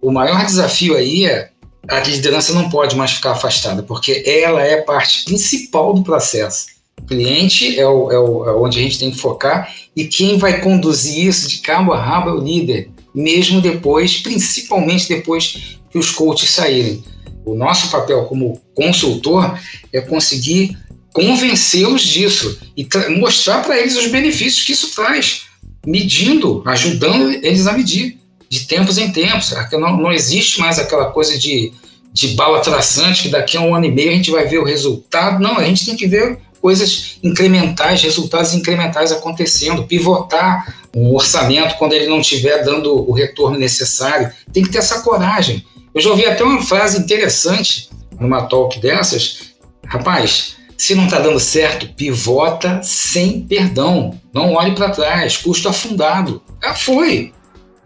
O 0.00 0.12
maior 0.12 0.44
desafio 0.44 0.96
aí 0.96 1.26
é 1.26 1.50
a 1.88 2.00
liderança 2.00 2.52
não 2.52 2.68
pode 2.68 2.94
mais 2.94 3.12
ficar 3.12 3.32
afastada, 3.32 3.82
porque 3.82 4.22
ela 4.26 4.62
é 4.62 4.82
parte 4.82 5.24
principal 5.24 5.92
do 5.92 6.04
processo. 6.04 6.66
Cliente 7.08 7.78
é, 7.78 7.86
o, 7.86 8.12
é, 8.12 8.18
o, 8.18 8.44
é 8.44 8.52
onde 8.54 8.78
a 8.78 8.82
gente 8.82 8.98
tem 8.98 9.10
que 9.10 9.18
focar 9.18 9.74
e 9.96 10.04
quem 10.04 10.36
vai 10.36 10.60
conduzir 10.60 11.26
isso 11.26 11.48
de 11.48 11.58
cabo 11.58 11.92
a 11.92 12.00
rabo 12.00 12.28
é 12.28 12.32
o 12.34 12.44
líder, 12.44 12.90
mesmo 13.14 13.60
depois, 13.60 14.18
principalmente 14.18 15.08
depois 15.08 15.78
que 15.90 15.98
os 15.98 16.10
coaches 16.10 16.50
saírem. 16.50 17.02
O 17.44 17.54
nosso 17.54 17.90
papel 17.90 18.24
como 18.24 18.60
consultor 18.74 19.58
é 19.90 20.02
conseguir 20.02 20.76
convencê-los 21.12 22.02
disso 22.02 22.60
e 22.76 22.86
mostrar 23.18 23.62
para 23.64 23.78
eles 23.78 23.96
os 23.96 24.06
benefícios 24.06 24.64
que 24.64 24.72
isso 24.72 24.94
traz, 24.94 25.46
medindo, 25.86 26.62
ajudando 26.66 27.32
eles 27.42 27.66
a 27.66 27.72
medir 27.72 28.18
de 28.48 28.66
tempos 28.66 28.98
em 28.98 29.10
tempos. 29.10 29.54
Não, 29.72 29.96
não 29.96 30.12
existe 30.12 30.60
mais 30.60 30.78
aquela 30.78 31.10
coisa 31.10 31.38
de, 31.38 31.72
de 32.12 32.28
bala 32.28 32.60
traçante 32.60 33.22
que 33.22 33.28
daqui 33.28 33.56
a 33.56 33.60
um 33.60 33.74
ano 33.74 33.86
e 33.86 33.90
meio 33.90 34.10
a 34.10 34.14
gente 34.14 34.30
vai 34.30 34.46
ver 34.46 34.58
o 34.58 34.64
resultado. 34.64 35.42
Não, 35.42 35.56
a 35.58 35.64
gente 35.64 35.84
tem 35.84 35.96
que 35.96 36.06
ver 36.06 36.38
coisas 36.60 37.18
incrementais, 37.22 38.02
resultados 38.02 38.54
incrementais 38.54 39.12
acontecendo, 39.12 39.84
pivotar 39.84 40.76
um 40.94 41.14
orçamento 41.14 41.76
quando 41.76 41.92
ele 41.92 42.06
não 42.06 42.20
estiver 42.20 42.64
dando 42.64 43.08
o 43.08 43.12
retorno 43.12 43.58
necessário. 43.58 44.32
Tem 44.52 44.62
que 44.62 44.70
ter 44.70 44.78
essa 44.78 45.00
coragem. 45.02 45.64
Eu 45.94 46.00
já 46.00 46.10
ouvi 46.10 46.26
até 46.26 46.44
uma 46.44 46.62
frase 46.62 46.98
interessante 46.98 47.88
numa 48.18 48.42
talk 48.42 48.78
dessas. 48.80 49.52
Rapaz, 49.86 50.56
se 50.76 50.94
não 50.94 51.04
está 51.04 51.18
dando 51.18 51.40
certo, 51.40 51.88
pivota 51.94 52.80
sem 52.82 53.40
perdão. 53.40 54.18
Não 54.32 54.54
olhe 54.54 54.74
para 54.74 54.90
trás, 54.90 55.36
custo 55.36 55.68
afundado. 55.68 56.42
Já 56.62 56.74
foi. 56.74 57.32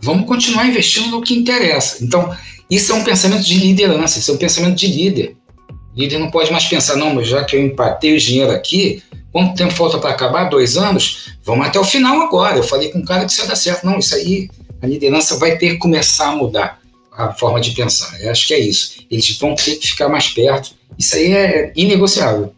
Vamos 0.01 0.27
continuar 0.27 0.67
investindo 0.67 1.09
no 1.09 1.23
que 1.23 1.35
interessa. 1.35 2.05
Então, 2.05 2.35
isso 2.69 2.93
é 2.93 2.95
um 2.95 3.05
pensamento 3.05 3.45
de 3.45 3.55
liderança, 3.55 4.19
isso 4.19 4.31
é 4.31 4.35
um 4.35 4.39
pensamento 4.39 4.77
de 4.77 4.87
líder. 4.87 5.37
O 5.95 6.01
líder 6.01 6.19
não 6.19 6.31
pode 6.31 6.51
mais 6.51 6.65
pensar, 6.65 6.97
não, 6.97 7.15
mas 7.15 7.29
já 7.29 7.45
que 7.45 7.57
eu 7.57 7.63
empatei 7.63 8.15
o 8.15 8.19
dinheiro 8.19 8.51
aqui, 8.51 9.03
quanto 9.31 9.57
tempo 9.57 9.73
falta 9.73 9.99
para 9.99 10.11
acabar? 10.11 10.45
Dois 10.45 10.77
anos? 10.77 11.35
Vamos 11.45 11.67
até 11.67 11.79
o 11.79 11.85
final 11.85 12.21
agora. 12.23 12.57
Eu 12.57 12.63
falei 12.63 12.91
com 12.91 12.99
um 12.99 13.05
cara 13.05 13.25
que 13.25 13.33
isso 13.33 13.43
ia 13.43 13.47
dar 13.47 13.57
certo. 13.57 13.85
Não, 13.85 13.99
isso 13.99 14.15
aí, 14.15 14.49
a 14.81 14.87
liderança 14.87 15.37
vai 15.39 15.57
ter 15.59 15.71
que 15.71 15.79
começar 15.79 16.29
a 16.29 16.37
mudar 16.37 16.81
a 17.13 17.33
forma 17.35 17.61
de 17.61 17.73
pensar. 17.73 18.21
Eu 18.21 18.31
acho 18.31 18.47
que 18.47 18.55
é 18.55 18.59
isso. 18.59 19.05
Eles 19.11 19.37
vão 19.39 19.55
ter 19.55 19.77
que 19.77 19.89
ficar 19.89 20.09
mais 20.09 20.29
perto. 20.29 20.75
Isso 20.99 21.17
aí 21.17 21.33
é 21.33 21.73
inegociável. 21.77 22.55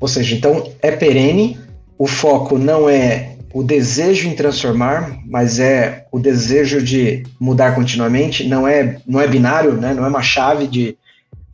Ou 0.00 0.08
seja, 0.08 0.34
então 0.34 0.72
é 0.80 0.90
perene, 0.90 1.58
o 1.98 2.06
foco 2.06 2.58
não 2.58 2.88
é 2.88 3.36
o 3.52 3.62
desejo 3.62 4.28
em 4.28 4.34
transformar, 4.34 5.18
mas 5.26 5.58
é 5.58 6.06
o 6.10 6.18
desejo 6.18 6.82
de 6.82 7.22
mudar 7.38 7.74
continuamente, 7.74 8.44
não 8.48 8.66
é, 8.66 8.96
não 9.06 9.20
é 9.20 9.28
binário, 9.28 9.74
né? 9.74 9.92
não 9.94 10.04
é 10.04 10.08
uma 10.08 10.22
chave 10.22 10.66
de. 10.66 10.96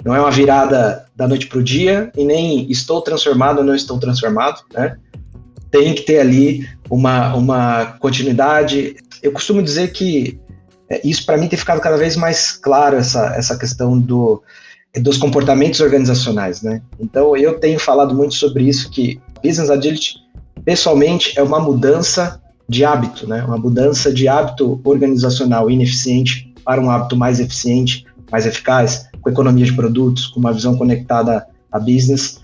Não 0.05 0.15
é 0.15 0.21
uma 0.21 0.31
virada 0.31 1.07
da 1.15 1.27
noite 1.27 1.47
para 1.47 1.59
o 1.59 1.63
dia, 1.63 2.11
e 2.17 2.25
nem 2.25 2.71
estou 2.71 3.01
transformado 3.01 3.59
ou 3.59 3.65
não 3.65 3.75
estou 3.75 3.99
transformado. 3.99 4.63
Né? 4.73 4.97
Tem 5.71 5.95
que 5.95 6.03
ter 6.03 6.21
ali 6.21 6.69
uma, 6.89 7.35
uma 7.35 7.87
continuidade. 7.99 8.97
Eu 9.23 9.33
costumo 9.33 9.63
dizer 9.63 9.93
que 9.93 10.39
é, 10.89 11.01
isso 11.07 11.27
para 11.27 11.37
mim 11.37 11.49
tem 11.49 11.59
ficado 11.59 11.81
cada 11.81 11.97
vez 11.97 12.17
mais 12.17 12.53
claro, 12.53 12.97
essa, 12.97 13.35
essa 13.37 13.59
questão 13.59 13.99
do, 13.99 14.43
dos 14.97 15.19
comportamentos 15.19 15.81
organizacionais. 15.81 16.63
Né? 16.63 16.81
Então 16.99 17.37
eu 17.37 17.59
tenho 17.59 17.79
falado 17.79 18.15
muito 18.15 18.35
sobre 18.35 18.65
isso, 18.65 18.91
que 18.91 19.21
Business 19.43 19.71
Agility 19.71 20.29
pessoalmente, 20.69 21.33
é 21.39 21.43
uma 21.43 21.59
mudança 21.59 22.43
de 22.69 22.85
hábito, 22.85 23.27
né? 23.27 23.43
Uma 23.43 23.57
mudança 23.57 24.13
de 24.13 24.29
hábito 24.29 24.79
organizacional 24.85 25.71
ineficiente 25.71 26.53
para 26.63 26.79
um 26.79 26.91
hábito 26.91 27.17
mais 27.17 27.41
eficiente, 27.41 28.05
mais 28.31 28.47
eficaz, 28.47 29.09
com 29.21 29.31
economia 29.31 29.65
de 29.65 29.75
produtos, 29.75 30.27
com 30.27 30.41
uma 30.41 30.53
visão 30.53 30.77
conectada 30.77 31.47
a 31.71 31.79
business. 31.79 32.41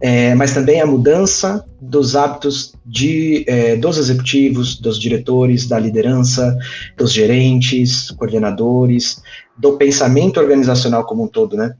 É, 0.00 0.34
mas 0.34 0.52
também 0.52 0.80
a 0.80 0.86
mudança 0.86 1.64
dos 1.80 2.16
hábitos 2.16 2.74
de, 2.84 3.44
é, 3.46 3.76
dos 3.76 3.96
executivos, 3.96 4.78
dos 4.78 4.98
diretores, 4.98 5.66
da 5.66 5.78
liderança, 5.78 6.56
dos 6.96 7.12
gerentes, 7.12 8.10
coordenadores, 8.10 9.22
do 9.56 9.76
pensamento 9.76 10.40
organizacional 10.40 11.04
como 11.04 11.24
um 11.24 11.28
todo, 11.28 11.56
né? 11.56 11.74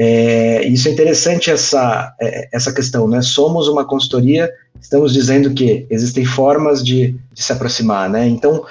É, 0.00 0.64
isso 0.68 0.86
é 0.86 0.92
interessante 0.92 1.50
essa, 1.50 2.14
é, 2.20 2.48
essa 2.52 2.72
questão, 2.72 3.08
né? 3.08 3.20
Somos 3.20 3.66
uma 3.66 3.84
consultoria, 3.84 4.48
estamos 4.80 5.12
dizendo 5.12 5.52
que 5.52 5.86
existem 5.90 6.24
formas 6.24 6.84
de, 6.84 7.18
de, 7.32 7.42
se 7.42 7.52
aproximar, 7.52 8.08
né? 8.08 8.28
Então, 8.28 8.64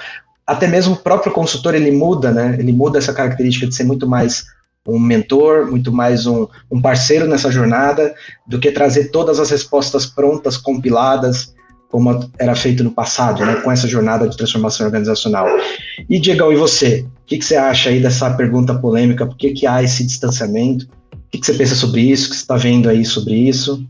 até 0.48 0.66
mesmo 0.66 0.94
o 0.94 0.96
próprio 0.96 1.30
consultor 1.30 1.74
ele 1.74 1.90
muda, 1.90 2.32
né? 2.32 2.56
Ele 2.58 2.72
muda 2.72 2.96
essa 2.96 3.12
característica 3.12 3.66
de 3.66 3.74
ser 3.74 3.84
muito 3.84 4.08
mais 4.08 4.46
um 4.86 4.98
mentor, 4.98 5.70
muito 5.70 5.92
mais 5.92 6.26
um, 6.26 6.46
um 6.70 6.80
parceiro 6.80 7.26
nessa 7.26 7.52
jornada, 7.52 8.14
do 8.46 8.58
que 8.58 8.72
trazer 8.72 9.10
todas 9.10 9.38
as 9.38 9.50
respostas 9.50 10.06
prontas, 10.06 10.56
compiladas, 10.56 11.54
como 11.90 12.30
era 12.38 12.56
feito 12.56 12.82
no 12.82 12.90
passado, 12.90 13.44
né, 13.44 13.56
com 13.56 13.70
essa 13.70 13.86
jornada 13.86 14.26
de 14.26 14.38
transformação 14.38 14.86
organizacional. 14.86 15.46
E, 16.08 16.18
Diego, 16.18 16.50
e 16.50 16.56
você? 16.56 17.04
O 17.24 17.26
que, 17.26 17.36
que, 17.36 17.44
você 17.44 17.56
acha 17.56 17.90
aí 17.90 18.00
dessa 18.00 18.30
pergunta 18.30 18.74
polêmica? 18.74 19.26
Por 19.26 19.36
que, 19.36 19.52
que 19.52 19.66
há 19.66 19.82
esse 19.82 20.02
distanciamento? 20.02 20.86
O 21.12 21.30
que, 21.30 21.38
que 21.38 21.44
você 21.44 21.52
pensa 21.52 21.74
sobre 21.74 22.00
isso? 22.00 22.28
O 22.28 22.30
que 22.30 22.36
você 22.36 22.42
está 22.42 22.56
vendo 22.56 22.88
aí 22.88 23.04
sobre 23.04 23.34
isso? 23.34 23.86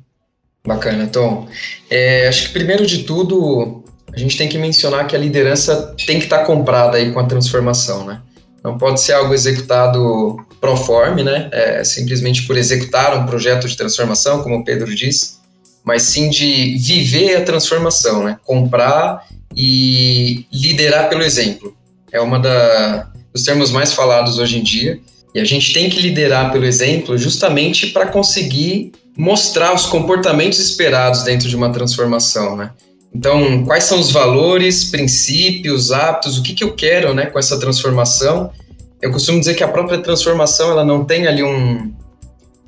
Bacana, 0.67 1.07
Tom. 1.07 1.47
É, 1.89 2.27
acho 2.27 2.49
que 2.49 2.53
primeiro 2.53 2.85
de 2.85 3.05
tudo, 3.05 3.85
a 4.13 4.19
gente 4.19 4.37
tem 4.37 4.49
que 4.49 4.59
mencionar 4.59 5.07
que 5.07 5.15
a 5.15 5.19
liderança 5.19 5.95
tem 6.07 6.19
que 6.19 6.25
estar 6.25 6.39
tá 6.39 6.45
comprada 6.45 6.97
aí 6.97 7.13
com 7.13 7.21
a 7.21 7.25
transformação, 7.25 8.05
né? 8.05 8.21
Não 8.63 8.77
pode 8.77 9.01
ser 9.01 9.13
algo 9.13 9.33
executado 9.33 10.37
pro 10.61 10.77
forma, 10.77 11.23
né? 11.23 11.49
É, 11.53 11.85
simplesmente 11.85 12.47
por 12.47 12.57
executar 12.57 13.17
um 13.17 13.27
projeto 13.27 13.69
de 13.69 13.77
transformação, 13.77 14.43
como 14.43 14.57
o 14.57 14.65
Pedro 14.65 14.95
disse, 14.95 15.39
mas 15.85 16.03
sim 16.03 16.29
de 16.29 16.77
viver 16.79 17.37
a 17.37 17.45
transformação, 17.45 18.25
né? 18.25 18.39
Comprar 18.45 19.25
e 19.55 20.47
liderar 20.53 21.09
pelo 21.09 21.23
exemplo. 21.23 21.77
É 22.13 22.21
uma 22.21 22.39
da, 22.39 23.11
dos 23.33 23.45
termos 23.45 23.71
mais 23.71 23.93
falados 23.93 24.39
hoje 24.39 24.59
em 24.59 24.63
dia. 24.63 24.99
E 25.35 25.41
a 25.41 25.45
gente 25.45 25.73
tem 25.73 25.89
que 25.89 26.01
liderar 26.01 26.51
pelo 26.51 26.65
exemplo 26.65 27.17
justamente 27.17 27.89
para 27.89 28.07
conseguir 28.07 28.93
mostrar 29.17 29.75
os 29.75 29.87
comportamentos 29.87 30.59
esperados 30.59 31.23
dentro 31.23 31.49
de 31.49 31.57
uma 31.57 31.71
transformação, 31.71 32.57
né? 32.57 32.71
Então, 33.15 33.65
quais 33.65 33.85
são 33.85 33.99
os 33.99 34.11
valores, 34.11 34.85
princípios, 34.85 35.91
hábitos, 35.91 36.39
o 36.39 36.43
que, 36.43 36.55
que 36.55 36.63
eu 36.63 36.75
quero 36.75 37.15
né, 37.15 37.27
com 37.27 37.39
essa 37.39 37.59
transformação? 37.59 38.53
Eu 39.01 39.11
costumo 39.11 39.39
dizer 39.39 39.55
que 39.55 39.65
a 39.65 39.69
própria 39.69 39.99
transformação 39.99 40.71
ela 40.71 40.85
não 40.85 41.05
tem 41.05 41.27
ali 41.27 41.43
um, 41.43 41.93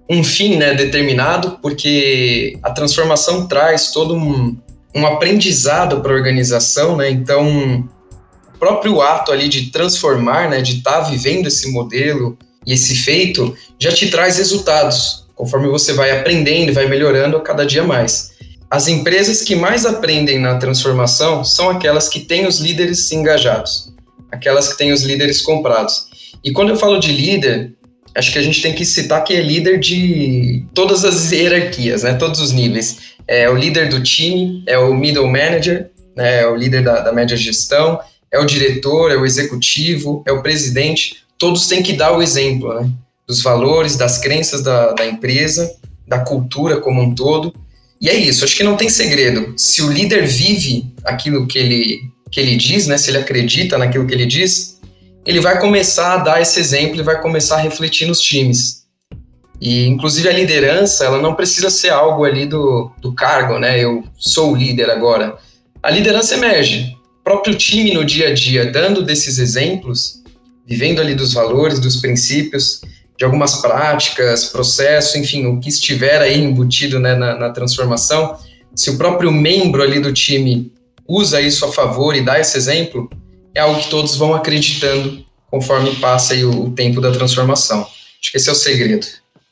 um 0.09 0.25
fim 0.25 0.57
né, 0.57 0.75
determinado, 0.75 1.59
porque 1.63 2.59
a 2.63 2.71
transformação 2.71 3.47
traz 3.47 3.93
todo 3.93 4.15
um, 4.15 4.57
um 4.95 5.07
aprendizado 5.07 6.01
para 6.01 6.13
a 6.13 6.17
organização, 6.17 6.97
né? 6.97 7.11
Então, 7.11 7.89
o 8.55 8.59
próprio 8.59 9.01
ato 9.01 9.31
ali 9.33 9.49
de 9.49 9.71
transformar, 9.71 10.49
né, 10.49 10.61
de 10.63 10.79
estar 10.79 11.03
tá 11.03 11.11
vivendo 11.11 11.47
esse 11.47 11.71
modelo, 11.71 12.37
e 12.67 12.73
esse 12.73 12.95
feito 12.95 13.57
já 13.79 13.93
te 13.93 14.11
traz 14.11 14.37
resultados, 14.37 15.27
conforme 15.35 15.69
você 15.69 15.93
vai 15.93 16.11
aprendendo 16.11 16.71
e 16.71 16.75
vai 16.75 16.87
melhorando 16.87 17.37
a 17.37 17.41
cada 17.41 17.65
dia 17.65 17.83
mais. 17.83 18.30
As 18.71 18.87
empresas 18.87 19.43
que 19.43 19.57
mais 19.57 19.85
aprendem 19.85 20.39
na 20.39 20.57
transformação 20.57 21.45
são 21.45 21.69
aquelas 21.69 22.09
que 22.09 22.21
têm 22.21 22.47
os 22.47 22.61
líderes 22.61 23.11
engajados, 23.11 23.93
aquelas 24.31 24.69
que 24.69 24.79
têm 24.79 24.93
os 24.93 25.03
líderes 25.03 25.43
comprados. 25.43 26.07
E 26.45 26.53
quando 26.53 26.71
eu 26.71 26.77
falo 26.77 26.99
de 26.99 27.11
líder, 27.11 27.73
acho 28.15 28.33
que 28.33 28.39
a 28.39 28.43
gente 28.43 28.63
tem 28.63 28.75
que 28.75 28.85
citar 28.85 29.25
que 29.25 29.35
é 29.35 29.41
líder 29.41 29.79
de 29.81 30.65
todas 30.73 31.05
as 31.05 31.33
hierarquias, 31.33 32.05
né, 32.05 32.15
todos 32.15 32.41
os 32.41 32.53
níveis. 32.53 32.99
É 33.27 33.51
o 33.51 33.57
líder 33.57 33.89
do 33.89 34.03
time, 34.03 34.63
é 34.67 34.79
o 34.79 34.95
middle 34.95 35.27
manager, 35.27 35.91
né, 36.17 36.43
é 36.43 36.47
o 36.47 36.55
líder 36.55 36.85
da, 36.85 37.01
da 37.01 37.13
média 37.13 37.37
gestão, 37.37 37.99
é 38.33 38.39
o 38.39 38.45
diretor, 38.45 39.11
é 39.11 39.17
o 39.17 39.27
executivo, 39.27 40.23
é 40.27 40.33
o 40.33 40.43
presidente 40.43 41.21
todos 41.41 41.67
têm 41.67 41.83
que 41.83 41.95
dar 41.95 42.13
o 42.13 42.23
exemplo, 42.23 42.75
né? 42.75 42.89
Dos 43.27 43.43
valores, 43.43 43.97
das 43.97 44.19
crenças 44.19 44.63
da, 44.63 44.93
da 44.93 45.07
empresa, 45.07 45.75
da 46.07 46.21
cultura 46.21 46.79
como 46.79 47.01
um 47.01 47.15
todo. 47.15 47.55
E 48.01 48.09
é 48.09 48.15
isso, 48.15 48.45
acho 48.45 48.57
que 48.57 48.63
não 48.63 48.77
tem 48.77 48.89
segredo. 48.89 49.53
Se 49.57 49.83
o 49.83 49.93
líder 49.93 50.27
vive 50.27 50.87
aquilo 51.05 51.47
que 51.47 51.59
ele, 51.59 52.01
que 52.31 52.41
ele 52.41 52.57
diz, 52.57 52.87
né? 52.87 52.97
Se 52.97 53.11
ele 53.11 53.19
acredita 53.19 53.77
naquilo 53.77 54.07
que 54.07 54.15
ele 54.15 54.25
diz, 54.25 54.81
ele 55.27 55.41
vai 55.41 55.61
começar 55.61 56.15
a 56.15 56.17
dar 56.19 56.41
esse 56.41 56.59
exemplo 56.59 56.99
e 56.99 57.03
vai 57.03 57.21
começar 57.21 57.57
a 57.57 57.61
refletir 57.61 58.07
nos 58.09 58.21
times. 58.21 58.81
E, 59.61 59.87
inclusive, 59.87 60.29
a 60.29 60.33
liderança, 60.33 61.05
ela 61.05 61.21
não 61.21 61.35
precisa 61.35 61.69
ser 61.69 61.91
algo 61.91 62.25
ali 62.25 62.47
do, 62.47 62.91
do 63.03 63.13
cargo, 63.13 63.59
né? 63.59 63.79
Eu 63.79 64.03
sou 64.17 64.53
o 64.53 64.57
líder 64.57 64.89
agora. 64.89 65.37
A 65.83 65.91
liderança 65.91 66.35
emerge. 66.35 66.97
O 67.21 67.25
próprio 67.25 67.55
time 67.55 67.93
no 67.93 68.03
dia 68.03 68.29
a 68.29 68.35
dia, 68.35 68.73
dando 68.73 69.03
desses 69.03 69.39
exemplos, 69.39 70.23
vivendo 70.67 71.01
ali 71.01 71.15
dos 71.15 71.35
valores, 71.35 71.79
dos 71.79 71.97
princípios, 71.97 72.81
de 73.21 73.25
algumas 73.27 73.57
práticas, 73.57 74.47
processo, 74.47 75.19
enfim, 75.19 75.45
o 75.45 75.61
que 75.61 75.69
estiver 75.69 76.23
aí 76.23 76.41
embutido 76.41 76.99
né, 76.99 77.15
na, 77.15 77.39
na 77.39 77.51
transformação, 77.51 78.35
se 78.75 78.89
o 78.89 78.97
próprio 78.97 79.31
membro 79.31 79.83
ali 79.83 80.01
do 80.01 80.11
time 80.11 80.73
usa 81.07 81.39
isso 81.39 81.67
a 81.67 81.71
favor 81.71 82.17
e 82.17 82.23
dá 82.23 82.41
esse 82.41 82.57
exemplo, 82.57 83.11
é 83.55 83.61
algo 83.61 83.79
que 83.79 83.91
todos 83.91 84.17
vão 84.17 84.35
acreditando 84.35 85.23
conforme 85.51 85.95
passa 85.97 86.33
aí 86.33 86.47
o, 86.47 86.65
o 86.65 86.71
tempo 86.71 86.99
da 86.99 87.13
transformação. 87.13 87.81
Acho 87.83 88.33
que 88.33 88.39
esse 88.39 88.49
é 88.49 88.53
o 88.53 88.55
segredo. 88.55 89.07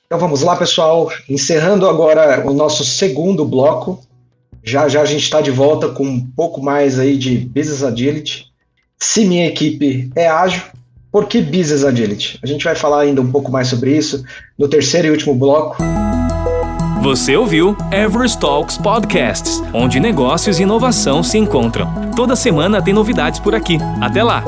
Então 0.07 0.19
vamos 0.19 0.41
lá, 0.41 0.57
pessoal. 0.57 1.13
Encerrando 1.29 1.87
agora 1.87 2.49
o 2.49 2.55
nosso 2.55 2.83
segundo 2.87 3.45
bloco. 3.45 4.01
Já 4.65 4.89
já 4.89 5.03
a 5.03 5.05
gente 5.05 5.25
está 5.25 5.43
de 5.43 5.51
volta 5.51 5.91
com 5.91 6.05
um 6.05 6.27
pouco 6.35 6.63
mais 6.63 6.99
aí 6.99 7.19
de 7.19 7.37
Business 7.37 7.83
Agility. 7.83 8.47
Se 8.99 9.27
minha 9.27 9.47
equipe 9.47 10.11
é 10.17 10.27
ágil, 10.27 10.63
por 11.11 11.27
que 11.27 11.41
Business 11.41 11.85
Agility? 11.85 12.39
A 12.43 12.47
gente 12.47 12.65
vai 12.65 12.75
falar 12.75 13.01
ainda 13.01 13.21
um 13.21 13.31
pouco 13.31 13.51
mais 13.51 13.69
sobre 13.69 13.97
isso 13.97 14.25
no 14.59 14.69
terceiro 14.69 15.09
e 15.09 15.11
último 15.11 15.35
bloco. 15.35 15.77
Você 17.03 17.37
ouviu 17.37 17.77
Everest 17.93 18.39
Talks 18.39 18.77
Podcasts, 18.77 19.63
onde 19.73 20.01
negócios 20.01 20.59
e 20.59 20.65
inovação 20.65 21.23
se 21.23 21.39
encontram. 21.39 22.11
Toda 22.15 22.35
semana 22.35 22.83
tem 22.83 22.93
novidades 22.93 23.39
por 23.39 23.55
aqui. 23.55 23.79
Até 24.01 24.23
lá! 24.23 24.43